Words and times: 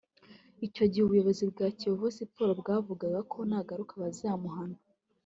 Icyo 0.65 0.83
gihe 0.89 1.03
ubuyobozi 1.05 1.43
bwa 1.51 1.67
Kiyovu 1.77 2.07
Sport 2.15 2.51
bwavugaga 2.61 3.19
ko 3.31 3.39
nagaruka 3.49 3.93
bazamuhana 4.03 4.77